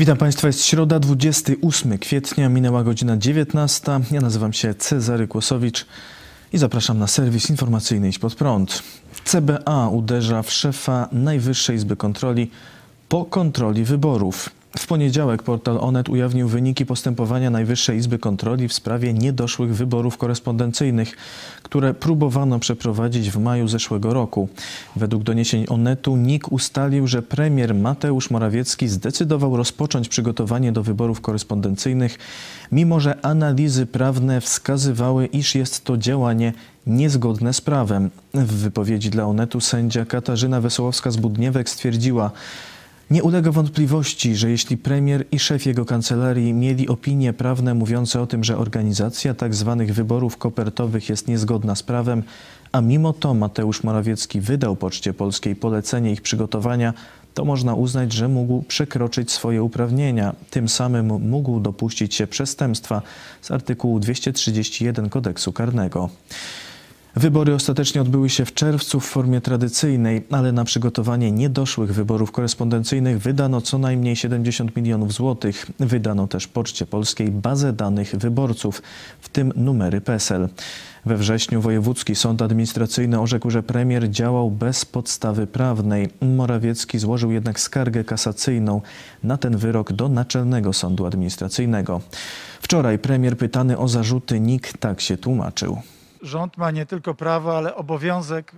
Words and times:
Witam 0.00 0.16
Państwa, 0.16 0.46
jest 0.46 0.64
środa, 0.64 0.98
28 0.98 1.98
kwietnia, 1.98 2.48
minęła 2.48 2.84
godzina 2.84 3.16
19. 3.16 4.00
Ja 4.10 4.20
nazywam 4.20 4.52
się 4.52 4.74
Cezary 4.74 5.28
Kłosowicz 5.28 5.86
i 6.52 6.58
zapraszam 6.58 6.98
na 6.98 7.06
serwis 7.06 7.50
informacyjny 7.50 8.08
Idź 8.08 8.18
Pod 8.18 8.34
Prąd. 8.34 8.82
CBA 9.24 9.88
uderza 9.88 10.42
w 10.42 10.52
szefa 10.52 11.08
Najwyższej 11.12 11.76
Izby 11.76 11.96
Kontroli 11.96 12.50
po 13.08 13.24
kontroli 13.24 13.84
wyborów. 13.84 14.50
W 14.78 14.86
poniedziałek 14.86 15.42
portal 15.42 15.78
Onet 15.80 16.08
ujawnił 16.08 16.48
wyniki 16.48 16.86
postępowania 16.86 17.50
Najwyższej 17.50 17.98
Izby 17.98 18.18
Kontroli 18.18 18.68
w 18.68 18.72
sprawie 18.72 19.12
niedoszłych 19.12 19.74
wyborów 19.74 20.16
korespondencyjnych, 20.16 21.16
które 21.62 21.94
próbowano 21.94 22.58
przeprowadzić 22.58 23.30
w 23.30 23.38
maju 23.38 23.68
zeszłego 23.68 24.14
roku. 24.14 24.48
Według 24.96 25.22
doniesień 25.22 25.64
Onetu 25.68 26.16
NIK 26.16 26.52
ustalił, 26.52 27.06
że 27.06 27.22
premier 27.22 27.74
Mateusz 27.74 28.30
Morawiecki 28.30 28.88
zdecydował 28.88 29.56
rozpocząć 29.56 30.08
przygotowanie 30.08 30.72
do 30.72 30.82
wyborów 30.82 31.20
korespondencyjnych, 31.20 32.18
mimo 32.72 33.00
że 33.00 33.24
analizy 33.26 33.86
prawne 33.86 34.40
wskazywały, 34.40 35.26
iż 35.26 35.54
jest 35.54 35.84
to 35.84 35.96
działanie 35.96 36.52
niezgodne 36.86 37.52
z 37.52 37.60
prawem. 37.60 38.10
W 38.34 38.52
wypowiedzi 38.52 39.10
dla 39.10 39.24
Onetu 39.24 39.60
sędzia 39.60 40.04
Katarzyna 40.04 40.60
Wesołowska-Zbudniewek 40.60 41.68
stwierdziła, 41.68 42.30
nie 43.10 43.22
ulega 43.22 43.52
wątpliwości, 43.52 44.36
że 44.36 44.50
jeśli 44.50 44.76
premier 44.76 45.24
i 45.32 45.38
szef 45.38 45.66
jego 45.66 45.84
kancelarii 45.84 46.52
mieli 46.52 46.88
opinie 46.88 47.32
prawne 47.32 47.74
mówiące 47.74 48.20
o 48.20 48.26
tym, 48.26 48.44
że 48.44 48.58
organizacja 48.58 49.34
tzw. 49.34 49.76
Tak 49.78 49.92
wyborów 49.92 50.36
kopertowych 50.36 51.08
jest 51.08 51.28
niezgodna 51.28 51.74
z 51.74 51.82
prawem, 51.82 52.22
a 52.72 52.80
mimo 52.80 53.12
to 53.12 53.34
Mateusz 53.34 53.84
Morawiecki 53.84 54.40
wydał 54.40 54.76
Poczcie 54.76 55.14
Polskiej 55.14 55.56
polecenie 55.56 56.12
ich 56.12 56.22
przygotowania, 56.22 56.94
to 57.34 57.44
można 57.44 57.74
uznać, 57.74 58.12
że 58.12 58.28
mógł 58.28 58.62
przekroczyć 58.62 59.30
swoje 59.30 59.62
uprawnienia. 59.62 60.34
Tym 60.50 60.68
samym 60.68 61.06
mógł 61.06 61.60
dopuścić 61.60 62.14
się 62.14 62.26
przestępstwa 62.26 63.02
z 63.42 63.50
artykułu 63.50 64.00
231 64.00 65.08
kodeksu 65.08 65.52
karnego. 65.52 66.10
Wybory 67.16 67.54
ostatecznie 67.54 68.00
odbyły 68.00 68.30
się 68.30 68.44
w 68.44 68.54
czerwcu 68.54 69.00
w 69.00 69.04
formie 69.04 69.40
tradycyjnej, 69.40 70.26
ale 70.30 70.52
na 70.52 70.64
przygotowanie 70.64 71.32
niedoszłych 71.32 71.94
wyborów 71.94 72.32
korespondencyjnych 72.32 73.18
wydano 73.18 73.60
co 73.60 73.78
najmniej 73.78 74.16
70 74.16 74.76
milionów 74.76 75.12
złotych. 75.12 75.66
Wydano 75.78 76.28
też 76.28 76.46
Poczcie 76.46 76.86
Polskiej 76.86 77.30
bazę 77.30 77.72
danych 77.72 78.16
wyborców, 78.16 78.82
w 79.20 79.28
tym 79.28 79.52
numery 79.56 80.00
PESEL. 80.00 80.48
We 81.06 81.16
wrześniu 81.16 81.60
Wojewódzki 81.60 82.14
Sąd 82.14 82.42
Administracyjny 82.42 83.20
orzekł, 83.20 83.50
że 83.50 83.62
premier 83.62 84.10
działał 84.10 84.50
bez 84.50 84.84
podstawy 84.84 85.46
prawnej. 85.46 86.08
Morawiecki 86.20 86.98
złożył 86.98 87.32
jednak 87.32 87.60
skargę 87.60 88.04
kasacyjną 88.04 88.80
na 89.24 89.36
ten 89.36 89.56
wyrok 89.56 89.92
do 89.92 90.08
Naczelnego 90.08 90.72
Sądu 90.72 91.06
Administracyjnego. 91.06 92.00
Wczoraj 92.60 92.98
premier 92.98 93.36
pytany 93.36 93.78
o 93.78 93.88
zarzuty 93.88 94.40
NIK 94.40 94.78
tak 94.78 95.00
się 95.00 95.16
tłumaczył 95.16 95.78
rząd 96.22 96.56
ma 96.56 96.70
nie 96.70 96.86
tylko 96.86 97.14
prawo, 97.14 97.56
ale 97.56 97.74
obowiązek 97.74 98.52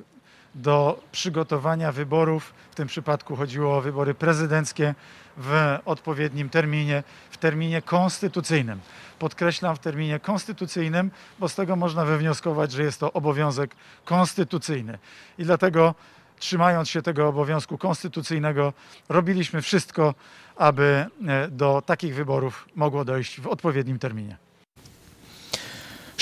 do 0.55 1.03
przygotowania 1.13 1.93
wyborów. 1.93 2.55
W 2.71 2.75
tym 2.75 2.89
przypadku 2.89 3.37
chodziło 3.37 3.77
o 3.77 3.81
wybory 3.81 4.15
prezydenckie 4.15 4.95
w 5.37 5.79
odpowiednim 5.85 6.49
terminie, 6.49 7.03
w 7.31 7.37
terminie 7.37 7.83
konstytucyjnym. 7.83 8.81
Podkreślam 9.19 9.77
w 9.77 9.79
terminie 9.79 10.21
konstytucyjnym, 10.21 11.11
bo 11.39 11.49
z 11.49 11.55
tego 11.55 11.77
można 11.77 12.05
wywnioskować, 12.05 12.73
że 12.73 12.83
jest 12.83 13.01
to 13.01 13.13
obowiązek 13.13 13.77
konstytucyjny. 14.05 14.99
I 15.39 15.45
dlatego, 15.45 15.95
trzymając 16.39 16.89
się 16.89 17.03
tego 17.03 17.29
obowiązku 17.29 17.79
konstytucyjnego, 17.79 18.73
robiliśmy 19.09 19.63
wszystko, 19.63 20.15
aby 20.57 21.07
e, 21.27 21.49
do 21.49 21.83
takich 21.87 22.15
wyborów 22.15 22.69
mogło 22.75 23.05
dojść 23.05 23.41
w 23.41 23.47
odpowiednim 23.47 23.99
terminie. 23.99 24.37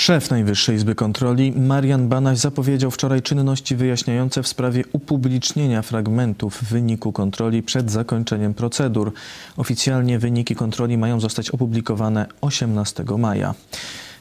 Szef 0.01 0.29
Najwyższej 0.29 0.75
Izby 0.75 0.95
Kontroli 0.95 1.51
Marian 1.51 2.09
Banaś 2.09 2.37
zapowiedział 2.37 2.91
wczoraj 2.91 3.21
czynności 3.21 3.75
wyjaśniające 3.75 4.43
w 4.43 4.47
sprawie 4.47 4.83
upublicznienia 4.91 5.81
fragmentów 5.81 6.63
wyniku 6.63 7.11
kontroli 7.11 7.63
przed 7.63 7.91
zakończeniem 7.91 8.53
procedur. 8.53 9.13
Oficjalnie 9.57 10.19
wyniki 10.19 10.55
kontroli 10.55 10.97
mają 10.97 11.19
zostać 11.19 11.49
opublikowane 11.49 12.25
18 12.41 13.03
maja. 13.17 13.53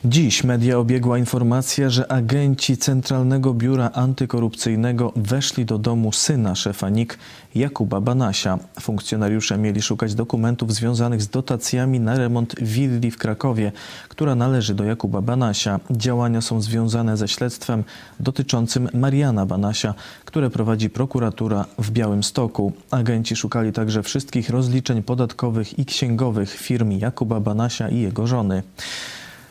Dziś 0.05 0.45
media 0.45 0.79
obiegła 0.79 1.19
informacja, 1.19 1.91
że 1.91 2.13
agenci 2.13 2.77
Centralnego 2.77 3.55
Biura 3.55 3.91
Antykorupcyjnego 3.93 5.13
weszli 5.17 5.65
do 5.65 5.79
domu 5.79 6.13
syna 6.13 6.55
szefa 6.55 6.89
NIK, 6.89 7.19
Jakuba 7.55 8.01
Banasia. 8.01 8.59
Funkcjonariusze 8.81 9.59
mieli 9.59 9.83
szukać 9.83 10.15
dokumentów 10.15 10.75
związanych 10.75 11.23
z 11.23 11.29
dotacjami 11.29 12.01
na 12.01 12.19
remont 12.19 12.55
willi 12.61 13.11
w 13.11 13.19
Krakowie, 13.19 13.73
która 14.09 14.35
należy 14.35 14.75
do 14.75 14.85
Jakuba 14.85 15.21
Banasia. 15.21 15.81
Działania 15.91 16.41
są 16.41 16.61
związane 16.61 17.17
ze 17.17 17.29
śledztwem 17.29 17.85
dotyczącym 18.21 18.89
Mariana 18.95 19.47
Banasia, 19.47 19.95
które 20.25 20.51
prowadzi 20.51 20.91
prokuratura 20.91 21.65
w 21.79 21.91
Białymstoku. 21.91 22.73
Agenci 22.91 23.37
szukali 23.37 23.73
także 23.73 24.03
wszystkich 24.03 24.51
rozliczeń 24.51 25.03
podatkowych 25.03 25.79
i 25.79 25.85
księgowych 25.85 26.51
firm 26.51 26.91
Jakuba 26.91 27.41
Banasia 27.41 27.89
i 27.89 28.01
jego 28.01 28.27
żony. 28.27 28.63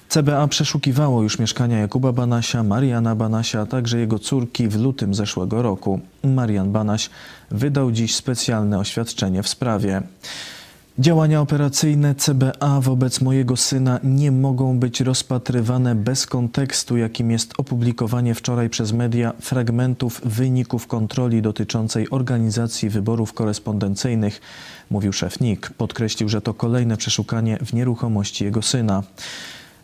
CBA 0.09 0.47
przeszukiwało 0.47 1.23
już 1.23 1.39
mieszkania 1.39 1.79
Jakuba 1.79 2.11
Banasia, 2.11 2.63
Mariana 2.63 3.15
Banasia, 3.15 3.61
a 3.61 3.65
także 3.65 3.99
jego 3.99 4.19
córki 4.19 4.67
w 4.67 4.75
lutym 4.75 5.15
zeszłego 5.15 5.61
roku. 5.61 5.99
Marian 6.23 6.71
Banaś 6.71 7.09
wydał 7.51 7.91
dziś 7.91 8.15
specjalne 8.15 8.79
oświadczenie 8.79 9.43
w 9.43 9.47
sprawie. 9.47 10.01
Działania 10.99 11.41
operacyjne 11.41 12.15
CBA 12.15 12.81
wobec 12.81 13.21
mojego 13.21 13.57
syna 13.57 13.99
nie 14.03 14.31
mogą 14.31 14.79
być 14.79 15.01
rozpatrywane 15.01 15.95
bez 15.95 16.25
kontekstu, 16.25 16.97
jakim 16.97 17.31
jest 17.31 17.53
opublikowanie 17.57 18.35
wczoraj 18.35 18.69
przez 18.69 18.91
media 18.91 19.33
fragmentów 19.41 20.21
wyników 20.25 20.87
kontroli 20.87 21.41
dotyczącej 21.41 22.09
organizacji 22.09 22.89
wyborów 22.89 23.33
korespondencyjnych, 23.33 24.41
mówił 24.89 25.13
szef 25.13 25.39
NIK. 25.39 25.69
Podkreślił, 25.77 26.29
że 26.29 26.41
to 26.41 26.53
kolejne 26.53 26.97
przeszukanie 26.97 27.57
w 27.65 27.73
nieruchomości 27.73 28.43
jego 28.43 28.61
syna. 28.61 29.03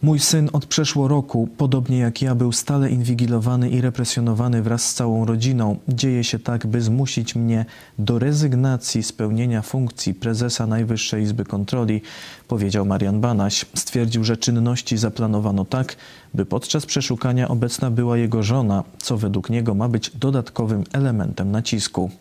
Mój 0.01 0.19
syn 0.19 0.49
od 0.53 0.65
przeszło 0.65 1.07
roku, 1.07 1.49
podobnie 1.57 1.97
jak 1.97 2.21
ja, 2.21 2.35
był 2.35 2.51
stale 2.51 2.89
inwigilowany 2.89 3.69
i 3.69 3.81
represjonowany 3.81 4.61
wraz 4.61 4.85
z 4.89 4.93
całą 4.93 5.25
rodziną. 5.25 5.77
Dzieje 5.87 6.23
się 6.23 6.39
tak, 6.39 6.67
by 6.67 6.81
zmusić 6.81 7.35
mnie 7.35 7.65
do 7.99 8.19
rezygnacji 8.19 9.03
z 9.03 9.11
pełnienia 9.11 9.61
funkcji 9.61 10.13
prezesa 10.13 10.67
Najwyższej 10.67 11.23
Izby 11.23 11.45
Kontroli, 11.45 12.01
powiedział 12.47 12.85
Marian 12.85 13.21
Banaś. 13.21 13.65
Stwierdził, 13.75 14.23
że 14.23 14.37
czynności 14.37 14.97
zaplanowano 14.97 15.65
tak, 15.65 15.95
by 16.33 16.45
podczas 16.45 16.85
przeszukania 16.85 17.47
obecna 17.47 17.91
była 17.91 18.17
jego 18.17 18.43
żona, 18.43 18.83
co 18.97 19.17
według 19.17 19.49
niego 19.49 19.75
ma 19.75 19.89
być 19.89 20.09
dodatkowym 20.09 20.83
elementem 20.93 21.51
nacisku. 21.51 22.11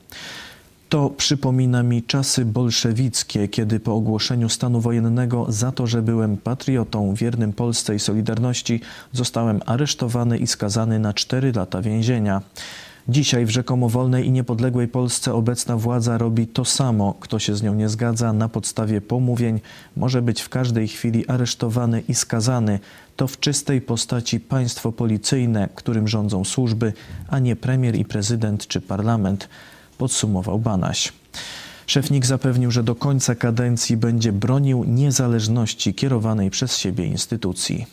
To 0.95 1.11
przypomina 1.11 1.83
mi 1.83 2.03
czasy 2.03 2.45
bolszewickie, 2.45 3.49
kiedy 3.49 3.81
po 3.81 3.95
ogłoszeniu 3.95 4.49
stanu 4.49 4.81
wojennego 4.81 5.47
za 5.49 5.73
to, 5.73 5.87
że 5.87 6.03
byłem 6.03 6.37
patriotą 6.37 7.15
wiernym 7.15 7.53
Polsce 7.53 7.95
i 7.95 7.99
Solidarności, 7.99 8.81
zostałem 9.13 9.61
aresztowany 9.67 10.39
i 10.39 10.47
skazany 10.47 10.99
na 10.99 11.15
cztery 11.15 11.53
lata 11.53 11.83
więzienia. 11.83 12.43
Dzisiaj 13.09 13.47
w 13.47 13.51
rzekomo 13.51 13.89
wolnej 13.89 14.27
i 14.27 14.31
niepodległej 14.31 14.89
Polsce 14.89 15.35
obecna 15.35 15.77
władza 15.77 16.19
robi 16.19 16.47
to 16.47 16.65
samo. 16.65 17.15
Kto 17.21 17.39
się 17.39 17.57
z 17.57 17.63
nią 17.63 17.75
nie 17.75 17.89
zgadza 17.89 18.33
na 18.33 18.49
podstawie 18.49 19.01
pomówień, 19.01 19.61
może 19.97 20.23
być 20.23 20.43
w 20.43 20.49
każdej 20.49 20.89
chwili 20.89 21.27
aresztowany 21.27 22.03
i 22.09 22.15
skazany. 22.15 22.79
To 23.17 23.27
w 23.27 23.41
czystej 23.41 23.81
postaci 23.81 24.41
państwo 24.41 24.93
policyjne, 24.93 25.69
którym 25.75 26.09
rządzą 26.09 26.45
służby, 26.45 26.93
a 27.29 27.39
nie 27.39 27.57
premier 27.57 27.97
i 27.97 28.05
prezydent 28.05 28.67
czy 28.67 28.81
parlament 28.81 29.49
podsumował 29.95 30.59
Banaś. 30.59 31.13
Szefnik 31.87 32.27
zapewnił, 32.27 32.71
że 32.71 32.83
do 32.83 32.95
końca 32.95 33.35
kadencji 33.35 33.97
będzie 33.97 34.33
bronił 34.33 34.85
niezależności 34.85 35.95
kierowanej 35.95 36.51
przez 36.51 36.77
siebie 36.79 37.07
instytucji. 37.07 37.87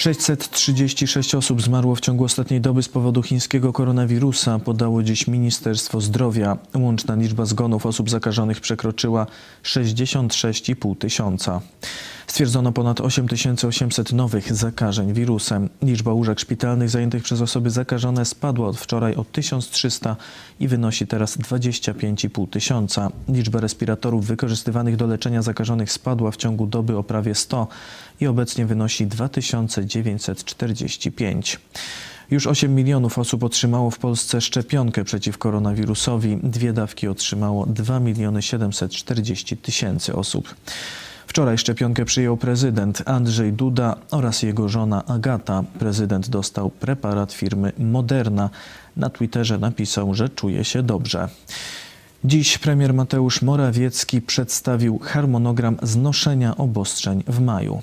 636 0.00 1.34
osób 1.34 1.62
zmarło 1.62 1.94
w 1.94 2.00
ciągu 2.00 2.24
ostatniej 2.24 2.60
doby 2.60 2.82
z 2.82 2.88
powodu 2.88 3.22
chińskiego 3.22 3.72
koronawirusa, 3.72 4.58
podało 4.58 5.02
dziś 5.02 5.26
Ministerstwo 5.26 6.00
Zdrowia. 6.00 6.56
Łączna 6.74 7.14
liczba 7.14 7.46
zgonów 7.46 7.86
osób 7.86 8.10
zakażonych 8.10 8.60
przekroczyła 8.60 9.26
66,5 9.62 10.96
tysiąca. 10.96 11.60
Stwierdzono 12.30 12.72
ponad 12.72 13.00
8800 13.00 14.12
nowych 14.12 14.52
zakażeń 14.52 15.12
wirusem. 15.12 15.68
Liczba 15.82 16.12
łóżek 16.12 16.40
szpitalnych 16.40 16.90
zajętych 16.90 17.22
przez 17.22 17.40
osoby 17.40 17.70
zakażone 17.70 18.24
spadła 18.24 18.68
od 18.68 18.78
wczoraj 18.78 19.14
o 19.14 19.24
1300 19.24 20.16
i 20.60 20.68
wynosi 20.68 21.06
teraz 21.06 21.38
25,5 21.38 22.48
tysiąca. 22.48 23.10
Liczba 23.28 23.60
respiratorów 23.60 24.26
wykorzystywanych 24.26 24.96
do 24.96 25.06
leczenia 25.06 25.42
zakażonych 25.42 25.92
spadła 25.92 26.30
w 26.30 26.36
ciągu 26.36 26.66
doby 26.66 26.96
o 26.96 27.02
prawie 27.02 27.34
100 27.34 27.68
i 28.20 28.26
obecnie 28.26 28.66
wynosi 28.66 29.06
2945. 29.06 31.58
Już 32.30 32.46
8 32.46 32.74
milionów 32.74 33.18
osób 33.18 33.44
otrzymało 33.44 33.90
w 33.90 33.98
Polsce 33.98 34.40
szczepionkę 34.40 35.04
przeciw 35.04 35.38
koronawirusowi. 35.38 36.38
Dwie 36.42 36.72
dawki 36.72 37.08
otrzymało 37.08 37.66
2 37.66 38.00
miliony 38.00 38.42
740 38.42 39.56
tysięcy 39.56 40.14
osób. 40.14 40.54
Wczoraj 41.30 41.58
szczepionkę 41.58 42.04
przyjął 42.04 42.36
prezydent 42.36 43.02
Andrzej 43.06 43.52
Duda 43.52 43.96
oraz 44.10 44.42
jego 44.42 44.68
żona 44.68 45.02
Agata. 45.06 45.62
Prezydent 45.78 46.28
dostał 46.28 46.70
preparat 46.70 47.32
firmy 47.32 47.72
Moderna. 47.78 48.50
Na 48.96 49.10
Twitterze 49.10 49.58
napisał, 49.58 50.14
że 50.14 50.28
czuje 50.28 50.64
się 50.64 50.82
dobrze. 50.82 51.28
Dziś 52.24 52.58
premier 52.58 52.94
Mateusz 52.94 53.42
Morawiecki 53.42 54.22
przedstawił 54.22 54.98
harmonogram 54.98 55.76
znoszenia 55.82 56.56
obostrzeń 56.56 57.24
w 57.26 57.40
maju. 57.40 57.82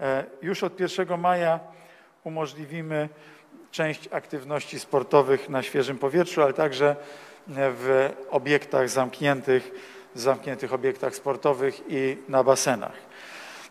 E, 0.00 0.24
Już 0.42 0.62
od 0.62 0.80
1 0.80 1.20
maja 1.20 1.60
umożliwimy 2.24 3.08
część 3.70 4.08
aktywności 4.12 4.80
sportowych 4.80 5.48
na 5.48 5.62
świeżym 5.62 5.98
powietrzu, 5.98 6.42
ale 6.42 6.52
także 6.52 6.96
w 7.48 8.10
obiektach 8.30 8.90
zamkniętych, 8.90 9.70
zamkniętych 10.20 10.72
obiektach 10.72 11.14
sportowych 11.14 11.80
i 11.88 12.16
na 12.28 12.44
basenach. 12.44 13.08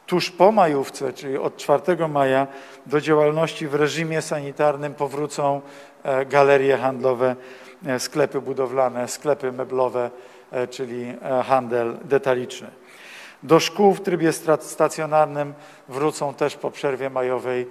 Tuż 0.08 0.32
po 0.32 0.52
majówce, 0.52 1.14
czyli 1.14 1.38
od 1.38 1.58
4 1.58 2.08
maja, 2.08 2.48
do 2.86 3.02
działalności 3.02 3.68
w 3.68 3.76
reżimie 3.76 4.22
sanitarnym 4.22 4.94
powrócą 4.94 5.62
e, 6.04 6.26
galerie 6.26 6.78
handlowe, 6.78 7.36
e, 7.86 8.00
sklepy 8.00 8.42
budowlane, 8.42 9.08
sklepy 9.08 9.52
meblowe, 9.52 10.12
e, 10.52 10.68
czyli 10.68 11.14
handel 11.46 11.98
detaliczny. 12.04 12.68
Do 13.44 13.60
szkół 13.60 13.94
w 13.94 14.02
trybie 14.02 14.32
stacjonarnym 14.60 15.54
wrócą 15.90 16.34
też 16.34 16.56
po 16.56 16.72
przerwie 16.72 17.10
majowej 17.10 17.68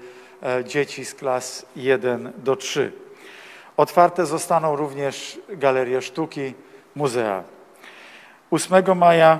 dzieci 0.64 1.04
z 1.04 1.14
klas 1.14 1.66
1 1.76 2.32
do 2.38 2.56
3. 2.56 2.92
Otwarte 3.76 4.26
zostaną 4.26 4.76
również 4.76 5.40
galerie 5.48 6.02
sztuki, 6.02 6.54
muzea. 6.94 7.55
8 8.50 8.98
maja, 8.98 9.38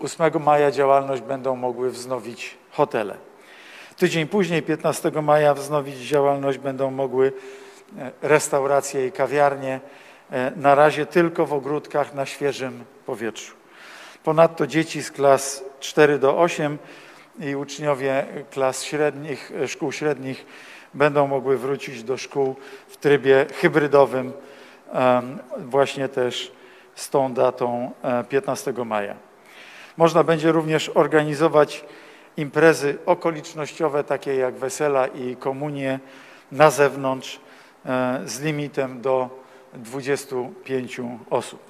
8 0.00 0.42
maja 0.42 0.70
działalność 0.70 1.22
będą 1.22 1.56
mogły 1.56 1.90
wznowić 1.90 2.58
hotele. 2.70 3.16
Tydzień 3.96 4.26
później, 4.26 4.62
15 4.62 5.10
maja, 5.10 5.54
wznowić 5.54 5.96
działalność 5.96 6.58
będą 6.58 6.90
mogły 6.90 7.32
e, 7.98 8.10
restauracje 8.22 9.06
i 9.06 9.12
kawiarnie, 9.12 9.80
e, 10.30 10.52
na 10.56 10.74
razie 10.74 11.06
tylko 11.06 11.46
w 11.46 11.52
ogródkach 11.52 12.14
na 12.14 12.26
świeżym 12.26 12.84
powietrzu. 13.06 13.54
Ponadto 14.24 14.66
dzieci 14.66 15.02
z 15.02 15.10
klas 15.10 15.64
4 15.80 16.18
do 16.18 16.38
8 16.38 16.78
i 17.40 17.56
uczniowie 17.56 18.26
klas 18.50 18.82
średnich, 18.82 19.52
e, 19.62 19.68
szkół 19.68 19.92
średnich 19.92 20.46
będą 20.94 21.26
mogły 21.26 21.58
wrócić 21.58 22.02
do 22.02 22.16
szkół 22.16 22.56
w 22.88 22.96
trybie 22.96 23.46
hybrydowym, 23.54 24.32
właśnie 25.58 26.08
też 26.08 26.52
z 26.98 27.10
tą 27.10 27.34
datą 27.34 27.90
e, 28.02 28.24
15 28.24 28.72
maja. 28.72 29.14
Można 29.96 30.24
będzie 30.24 30.52
również 30.52 30.88
organizować 30.88 31.84
imprezy 32.36 32.98
okolicznościowe, 33.06 34.04
takie 34.04 34.34
jak 34.34 34.54
wesela 34.54 35.06
i 35.06 35.36
komunie 35.36 36.00
na 36.52 36.70
zewnątrz 36.70 37.40
e, 37.86 38.20
z 38.24 38.40
limitem 38.40 39.00
do 39.00 39.42
25 39.74 41.00
osób. 41.30 41.60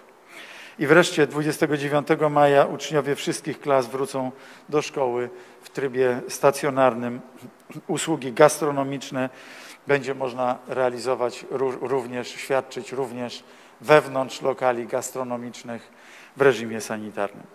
I 0.79 0.87
wreszcie 0.87 1.27
29 1.27 2.09
maja 2.31 2.65
uczniowie 2.65 3.15
wszystkich 3.15 3.61
klas 3.61 3.87
wrócą 3.87 4.33
do 4.69 4.83
szkoły 4.83 5.31
w 5.63 5.71
trybie 5.71 6.21
stacjonarnym. 6.29 7.21
Usługi 7.87 8.33
gastronomiczne 8.33 9.31
będzie 9.87 10.15
można 10.15 10.59
realizować 10.69 11.45
ró- 11.51 11.79
również, 11.81 12.29
świadczyć 12.29 12.93
również 12.93 13.45
wewnątrz 13.81 14.43
lokali 14.43 14.87
gastronomicznych 14.87 15.93
w 16.37 16.41
reżimie 16.41 16.81
sanitarnym. 16.81 17.47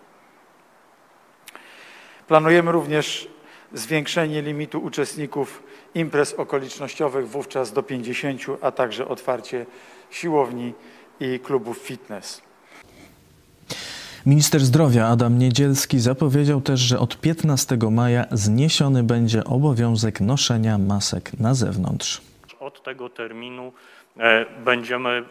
Planujemy 2.28 2.72
również 2.72 3.28
zwiększenie 3.72 4.42
limitu 4.42 4.78
uczestników 4.78 5.62
imprez 5.94 6.34
okolicznościowych 6.34 7.28
wówczas 7.28 7.72
do 7.72 7.82
50, 7.82 8.40
a 8.60 8.70
także 8.70 9.08
otwarcie 9.08 9.66
siłowni 10.10 10.74
i 11.20 11.40
klubów 11.40 11.78
fitness. 11.78 12.40
Minister 14.26 14.60
zdrowia 14.64 15.06
Adam 15.06 15.38
Niedzielski 15.38 16.00
zapowiedział 16.00 16.60
też, 16.60 16.80
że 16.80 16.98
od 16.98 17.20
15 17.20 17.78
maja 17.90 18.24
zniesiony 18.32 19.02
będzie 19.02 19.44
obowiązek 19.44 20.20
noszenia 20.20 20.78
masek 20.78 21.30
na 21.40 21.54
zewnątrz. 21.54 22.33
Od 22.74 22.82
tego 22.82 23.08
terminu 23.08 23.72
e, 24.18 24.46
będziemy 24.58 25.10
e, 25.10 25.22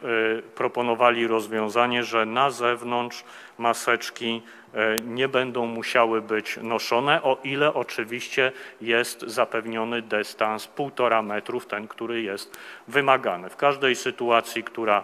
proponowali 0.42 1.28
rozwiązanie, 1.28 2.04
że 2.04 2.26
na 2.26 2.50
zewnątrz 2.50 3.24
maseczki 3.58 4.42
e, 4.74 4.96
nie 5.00 5.28
będą 5.28 5.66
musiały 5.66 6.22
być 6.22 6.58
noszone, 6.62 7.24
o 7.24 7.38
ile 7.44 7.74
oczywiście 7.74 8.52
jest 8.82 9.22
zapewniony 9.22 10.02
dystans 10.02 10.68
półtora 10.68 11.22
metrów, 11.22 11.66
ten, 11.66 11.88
który 11.88 12.22
jest 12.22 12.58
wymagany. 12.88 13.50
W 13.50 13.56
każdej 13.56 13.96
sytuacji, 13.96 14.64
która 14.64 15.04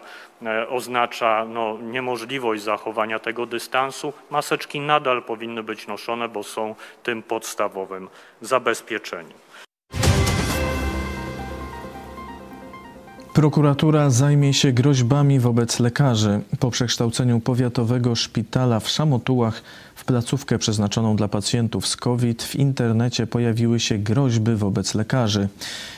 oznacza 0.70 1.46
no, 1.46 1.78
niemożliwość 1.82 2.64
zachowania 2.64 3.20
tego 3.20 3.46
dystansu, 3.46 4.14
maseczki 4.30 4.80
nadal 4.80 5.24
powinny 5.24 5.64
być 5.64 5.88
noszone, 5.88 6.30
bo 6.30 6.44
są 6.44 6.76
tym 7.04 7.24
podstawowym 7.24 8.10
zabezpieczeniem. 8.42 9.49
Prokuratura 13.34 14.10
zajmie 14.10 14.54
się 14.54 14.72
groźbami 14.72 15.40
wobec 15.40 15.80
lekarzy. 15.80 16.42
Po 16.60 16.72
przekształceniu 16.72 17.40
powiatowego 17.40 18.16
szpitala 18.16 18.80
w 18.80 18.90
Szamotułach 18.90 19.62
w 19.96 20.06
placówkę 20.06 20.58
przeznaczoną 20.58 21.16
dla 21.16 21.28
pacjentów 21.28 21.88
z 21.88 21.98
COVID 21.98 22.44
w 22.44 22.56
internecie 22.56 23.28
pojawiły 23.28 23.80
się 23.80 23.98
groźby 23.98 24.56
wobec 24.56 24.96
lekarzy. 24.96 25.48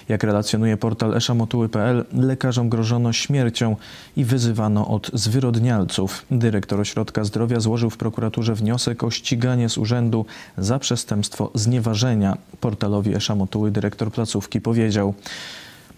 Jak 0.10 0.24
relacjonuje 0.24 0.78
portal 0.78 1.16
eszamotuły.pl, 1.16 2.06
lekarzom 2.14 2.70
grożono 2.70 3.14
śmiercią 3.14 3.76
i 4.18 4.26
wyzywano 4.26 4.88
od 4.88 5.12
zwyrodnialców. 5.14 6.26
Dyrektor 6.32 6.80
Ośrodka 6.80 7.24
Zdrowia 7.24 7.60
złożył 7.60 7.90
w 7.90 7.98
prokuraturze 7.98 8.56
wniosek 8.56 9.04
o 9.04 9.12
ściganie 9.12 9.70
z 9.70 9.78
urzędu 9.78 10.26
za 10.58 10.80
przestępstwo 10.80 11.52
znieważenia. 11.56 12.38
Portalowi 12.60 13.16
Eszamotuły 13.16 13.72
dyrektor 13.72 14.12
placówki 14.12 14.62
powiedział: 14.62 15.14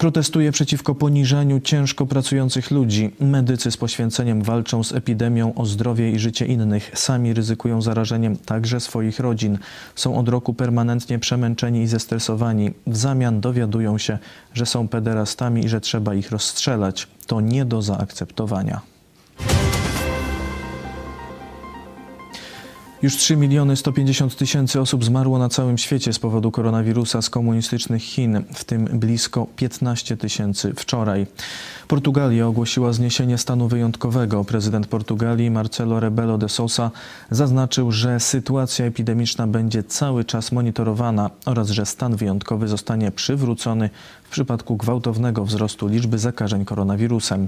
Protestuje 0.03 0.51
przeciwko 0.51 0.95
poniżaniu 0.95 1.59
ciężko 1.59 2.05
pracujących 2.05 2.71
ludzi. 2.71 3.11
Medycy 3.19 3.71
z 3.71 3.77
poświęceniem 3.77 4.41
walczą 4.41 4.83
z 4.83 4.91
epidemią 4.91 5.53
o 5.55 5.65
zdrowie 5.65 6.11
i 6.11 6.19
życie 6.19 6.45
innych. 6.45 6.91
Sami 6.93 7.33
ryzykują 7.33 7.81
zarażeniem 7.81 8.37
także 8.37 8.79
swoich 8.79 9.19
rodzin. 9.19 9.57
Są 9.95 10.17
od 10.17 10.29
roku 10.29 10.53
permanentnie 10.53 11.19
przemęczeni 11.19 11.81
i 11.81 11.87
zestresowani. 11.87 12.71
W 12.87 12.97
zamian 12.97 13.41
dowiadują 13.41 13.97
się, 13.97 14.17
że 14.53 14.65
są 14.65 14.87
pederastami 14.87 15.65
i 15.65 15.69
że 15.69 15.81
trzeba 15.81 16.13
ich 16.13 16.31
rozstrzelać. 16.31 17.07
To 17.27 17.41
nie 17.41 17.65
do 17.65 17.81
zaakceptowania. 17.81 18.92
Już 23.03 23.17
3 23.17 23.35
miliony 23.35 23.75
150 23.75 24.35
tysięcy 24.35 24.81
osób 24.81 25.05
zmarło 25.05 25.37
na 25.39 25.49
całym 25.49 25.77
świecie 25.77 26.13
z 26.13 26.19
powodu 26.19 26.51
koronawirusa 26.51 27.21
z 27.21 27.29
komunistycznych 27.29 28.03
Chin, 28.03 28.43
w 28.53 28.63
tym 28.63 28.85
blisko 28.85 29.47
15 29.55 30.17
tysięcy 30.17 30.73
wczoraj. 30.75 31.27
Portugalia 31.87 32.47
ogłosiła 32.47 32.93
zniesienie 32.93 33.37
stanu 33.37 33.67
wyjątkowego. 33.67 34.43
Prezydent 34.43 34.87
Portugalii 34.87 35.51
Marcelo 35.51 35.99
Rebelo 35.99 36.37
de 36.37 36.49
Sousa 36.49 36.91
zaznaczył, 37.31 37.91
że 37.91 38.19
sytuacja 38.19 38.85
epidemiczna 38.85 39.47
będzie 39.47 39.83
cały 39.83 40.25
czas 40.25 40.51
monitorowana 40.51 41.29
oraz 41.45 41.69
że 41.69 41.85
stan 41.85 42.15
wyjątkowy 42.15 42.67
zostanie 42.67 43.11
przywrócony 43.11 43.89
w 44.23 44.29
przypadku 44.29 44.77
gwałtownego 44.77 45.45
wzrostu 45.45 45.87
liczby 45.87 46.17
zakażeń 46.19 46.65
koronawirusem. 46.65 47.47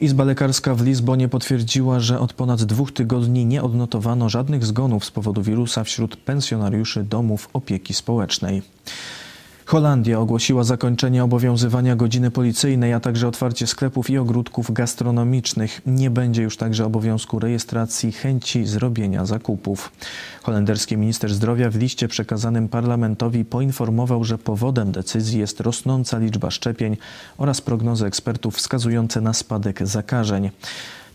Izba 0.00 0.24
Lekarska 0.24 0.74
w 0.74 0.84
Lizbonie 0.84 1.28
potwierdziła, 1.28 2.00
że 2.00 2.20
od 2.20 2.32
ponad 2.32 2.62
dwóch 2.62 2.92
tygodni 2.92 3.46
nie 3.46 3.62
odnotowano 3.62 4.28
żadnych 4.28 4.64
zgonów 4.64 5.04
z 5.04 5.10
powodu 5.10 5.42
wirusa 5.42 5.84
wśród 5.84 6.16
pensjonariuszy 6.16 7.04
domów 7.04 7.48
opieki 7.52 7.94
społecznej. 7.94 8.62
Holandia 9.66 10.20
ogłosiła 10.20 10.64
zakończenie 10.64 11.24
obowiązywania 11.24 11.96
godziny 11.96 12.30
policyjnej, 12.30 12.92
a 12.92 13.00
także 13.00 13.28
otwarcie 13.28 13.66
sklepów 13.66 14.10
i 14.10 14.18
ogródków 14.18 14.72
gastronomicznych. 14.72 15.80
Nie 15.86 16.10
będzie 16.10 16.42
już 16.42 16.56
także 16.56 16.84
obowiązku 16.84 17.38
rejestracji 17.38 18.12
chęci 18.12 18.66
zrobienia 18.66 19.26
zakupów. 19.26 19.92
Holenderski 20.42 20.96
minister 20.96 21.34
zdrowia 21.34 21.70
w 21.70 21.76
liście 21.76 22.08
przekazanym 22.08 22.68
parlamentowi 22.68 23.44
poinformował, 23.44 24.24
że 24.24 24.38
powodem 24.38 24.92
decyzji 24.92 25.40
jest 25.40 25.60
rosnąca 25.60 26.18
liczba 26.18 26.50
szczepień 26.50 26.96
oraz 27.38 27.60
prognozy 27.60 28.06
ekspertów 28.06 28.56
wskazujące 28.56 29.20
na 29.20 29.32
spadek 29.32 29.86
zakażeń. 29.86 30.50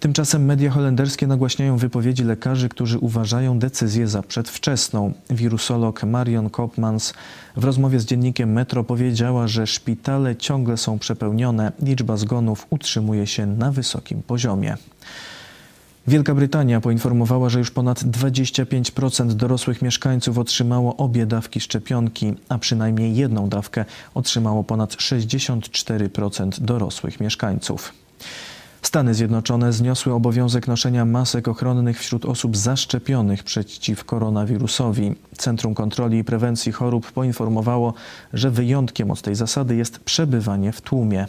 Tymczasem 0.01 0.46
media 0.46 0.72
holenderskie 0.72 1.27
nagłaśniają 1.27 1.77
wypowiedzi 1.77 2.24
lekarzy, 2.24 2.70
którzy 2.70 3.00
uważają 3.00 3.60
decyzję 3.60 4.08
za 4.08 4.24
przedwczesną. 4.24 5.13
Wirusolog 5.29 6.03
Marion 6.03 6.50
Kopmans 6.50 7.13
w 7.58 7.63
rozmowie 7.63 8.00
z 8.00 8.05
dziennikiem 8.05 8.51
Metro 8.51 8.84
powiedziała, 8.84 9.48
że 9.48 9.67
szpitale 9.67 10.36
ciągle 10.36 10.77
są 10.77 11.00
przepełnione, 11.00 11.72
liczba 11.81 12.17
zgonów 12.17 12.67
utrzymuje 12.70 13.27
się 13.27 13.46
na 13.46 13.72
wysokim 13.72 14.24
poziomie. 14.24 14.77
Wielka 16.08 16.36
Brytania 16.36 16.81
poinformowała, 16.81 17.50
że 17.50 17.60
już 17.60 17.72
ponad 17.72 18.03
25% 18.03 19.34
dorosłych 19.34 19.81
mieszkańców 19.81 20.38
otrzymało 20.38 20.98
obie 20.98 21.25
dawki 21.25 21.60
szczepionki, 21.60 22.34
a 22.50 22.58
przynajmniej 22.58 23.15
jedną 23.15 23.50
dawkę 23.50 23.86
otrzymało 24.13 24.63
ponad 24.63 24.96
64% 24.96 26.60
dorosłych 26.60 27.20
mieszkańców. 27.20 27.93
Stany 28.81 29.13
Zjednoczone 29.13 29.73
zniosły 29.73 30.13
obowiązek 30.13 30.67
noszenia 30.67 31.05
masek 31.05 31.47
ochronnych 31.47 32.00
wśród 32.00 32.25
osób 32.25 32.57
zaszczepionych 32.57 33.43
przeciw 33.43 34.05
koronawirusowi. 34.05 35.15
Centrum 35.38 35.75
Kontroli 35.75 36.17
i 36.17 36.23
Prewencji 36.23 36.71
Chorób 36.71 37.11
poinformowało, 37.11 37.93
że 38.33 38.51
wyjątkiem 38.51 39.11
od 39.11 39.21
tej 39.21 39.35
zasady 39.35 39.75
jest 39.75 40.00
przebywanie 40.00 40.71
w 40.71 40.81
tłumie. 40.81 41.27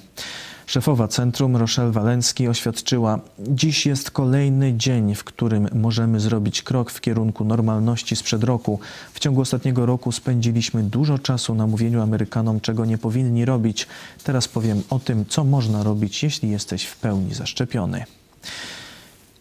Szefowa 0.67 1.09
centrum 1.09 1.57
Rochelle 1.57 1.93
Walencki 1.93 2.49
oświadczyła: 2.49 3.19
Dziś 3.39 3.87
jest 3.87 4.11
kolejny 4.11 4.75
dzień, 4.75 5.15
w 5.15 5.25
którym 5.25 5.69
możemy 5.75 6.21
zrobić 6.21 6.63
krok 6.63 6.91
w 6.91 7.01
kierunku 7.01 7.45
normalności 7.45 8.17
sprzed 8.17 8.45
roku. 8.45 8.81
W 9.13 9.21
ciągu 9.21 9.41
ostatniego 9.41 9.87
roku 9.87 10.13
spędziliśmy 10.13 10.83
dużo 10.83 11.19
czasu 11.19 11.55
na 11.55 11.67
mówieniu 11.67 12.03
Amerykanom, 12.03 12.61
czego 12.61 12.85
nie 12.85 12.99
powinni 12.99 13.45
robić. 13.45 13.87
Teraz 14.25 14.49
powiem 14.49 14.83
o 14.91 14.99
tym, 14.99 15.25
co 15.29 15.45
można 15.45 15.83
robić, 15.83 16.23
jeśli 16.23 16.51
jesteś 16.51 16.85
w 16.85 16.97
pełni 16.97 17.35
zaszczepiony. 17.35 18.05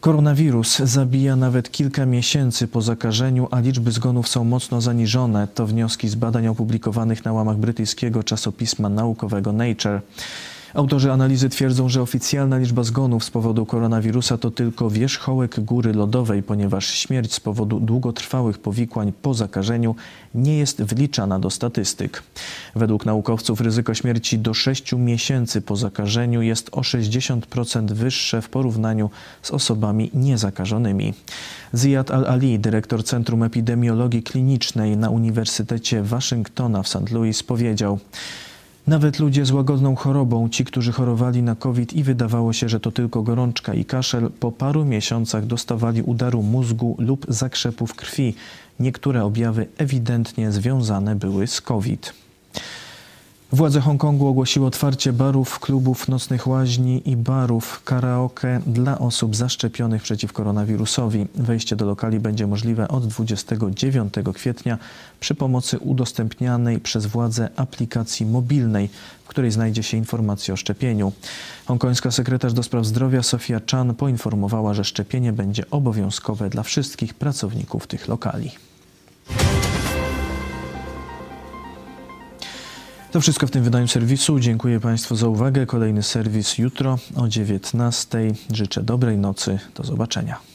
Koronawirus 0.02 0.80
zabija 0.80 1.36
nawet 1.36 1.72
kilka 1.72 2.06
miesięcy 2.06 2.68
po 2.68 2.82
zakażeniu, 2.82 3.48
a 3.52 3.60
liczby 3.60 3.92
zgonów 3.92 4.28
są 4.28 4.44
mocno 4.44 4.82
zaniżone. 4.82 5.48
To 5.48 5.68
wnioski 5.68 6.10
z 6.10 6.16
badań 6.16 6.48
opublikowanych 6.48 7.26
na 7.26 7.34
łamach 7.34 7.58
brytyjskiego 7.58 8.24
czasopisma 8.24 8.90
naukowego 8.90 9.52
Nature. 9.52 10.02
Autorzy 10.74 11.12
analizy 11.12 11.50
twierdzą, 11.50 11.90
że 11.90 12.02
oficjalna 12.02 12.58
liczba 12.58 12.84
zgonów 12.84 13.24
z 13.24 13.30
powodu 13.30 13.66
koronawirusa 13.66 14.38
to 14.38 14.52
tylko 14.52 14.90
wierzchołek 14.90 15.60
góry 15.60 15.94
lodowej, 15.94 16.44
ponieważ 16.44 16.88
śmierć 16.88 17.34
z 17.34 17.40
powodu 17.40 17.80
długotrwałych 17.80 18.60
powikłań 18.60 19.14
po 19.22 19.34
zakażeniu 19.34 19.96
nie 20.36 20.58
jest 20.58 20.82
wliczana 20.84 21.40
do 21.40 21.50
statystyk. 21.50 22.24
Według 22.76 23.06
naukowców 23.06 23.62
ryzyko 23.62 23.94
śmierci 23.94 24.40
do 24.40 24.54
6 24.54 24.94
miesięcy 24.94 25.62
po 25.62 25.76
zakażeniu 25.76 26.42
jest 26.42 26.70
o 26.72 26.82
60% 26.82 27.92
wyższe 27.92 28.42
w 28.42 28.50
porównaniu 28.50 29.10
z 29.42 29.52
osobami 29.52 30.10
niezakażonymi. 30.14 31.14
Ziyad 31.76 32.12
Al-Ali, 32.12 32.60
dyrektor 32.60 33.04
Centrum 33.04 33.44
Epidemiologii 33.44 34.24
Klinicznej 34.24 34.98
na 34.98 35.10
Uniwersytecie 35.10 36.04
Waszyngtona 36.04 36.84
w 36.84 36.88
St. 36.88 37.12
Louis 37.12 37.44
powiedział: 37.44 38.00
nawet 38.88 39.20
ludzie 39.20 39.46
z 39.46 39.52
łagodną 39.52 39.96
chorobą, 39.96 40.50
ci, 40.50 40.66
którzy 40.66 40.92
chorowali 40.92 41.44
na 41.44 41.56
COVID 41.56 41.94
i 41.94 42.04
wydawało 42.04 42.54
się, 42.54 42.70
że 42.70 42.80
to 42.80 42.92
tylko 42.92 43.24
gorączka 43.24 43.74
i 43.74 43.86
kaszel, 43.86 44.30
po 44.40 44.52
paru 44.52 44.86
miesiącach 44.86 45.46
dostawali 45.46 46.02
udaru 46.02 46.44
mózgu 46.44 46.96
lub 47.00 47.26
zakrzepów 47.30 47.96
krwi. 47.96 48.34
Niektóre 48.80 49.24
objawy 49.24 49.68
ewidentnie 49.78 50.52
związane 50.52 51.16
były 51.16 51.48
z 51.48 51.62
COVID. 51.62 52.21
Władze 53.54 53.82
Hongkongu 53.82 54.28
ogłosiły 54.28 54.66
otwarcie 54.66 55.14
barów, 55.14 55.60
klubów, 55.60 56.08
nocnych 56.08 56.48
łaźni 56.48 57.10
i 57.10 57.18
barów 57.18 57.82
karaoke 57.84 58.62
dla 58.68 59.00
osób 59.00 59.36
zaszczepionych 59.36 60.04
przeciw 60.04 60.34
koronawirusowi. 60.34 61.28
Wejście 61.36 61.76
do 61.76 61.86
lokali 61.86 62.20
będzie 62.20 62.48
możliwe 62.48 62.88
od 62.88 63.08
29 63.08 64.14
kwietnia 64.34 64.78
przy 65.20 65.36
pomocy 65.36 65.80
udostępnianej 65.80 66.80
przez 66.80 67.06
władze 67.06 67.50
aplikacji 67.56 68.26
mobilnej, 68.26 68.90
w 69.24 69.28
której 69.28 69.52
znajdzie 69.52 69.84
się 69.84 69.98
informacja 69.98 70.54
o 70.54 70.58
szczepieniu. 70.58 71.12
Hongkońska 71.66 72.12
sekretarz 72.12 72.54
do 72.54 72.64
spraw 72.64 72.86
zdrowia 72.86 73.24
Sofia 73.24 73.62
Chan 73.72 73.96
poinformowała, 73.96 74.74
że 74.74 74.84
szczepienie 74.84 75.34
będzie 75.34 75.64
obowiązkowe 75.72 76.50
dla 76.50 76.64
wszystkich 76.64 77.14
pracowników 77.14 77.88
tych 77.88 78.08
lokali. 78.08 78.52
To 83.12 83.22
wszystko 83.22 83.48
w 83.48 83.52
tym 83.52 83.64
wydaniu 83.64 83.88
serwisu. 83.88 84.40
Dziękuję 84.40 84.80
Państwu 84.80 85.16
za 85.16 85.28
uwagę. 85.28 85.66
Kolejny 85.66 86.04
serwis 86.04 86.58
jutro 86.58 86.98
o 87.16 87.22
19:00. 87.22 88.34
Życzę 88.54 88.84
dobrej 88.84 89.18
nocy. 89.18 89.60
Do 89.76 89.84
zobaczenia. 89.84 90.51